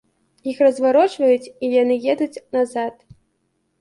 [0.51, 2.95] Іх разварочваюць, і яны едуць назад.